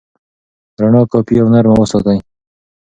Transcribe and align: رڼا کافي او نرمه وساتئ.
رڼا 0.79 1.01
کافي 1.11 1.35
او 1.41 1.47
نرمه 1.53 1.75
وساتئ. 1.79 2.17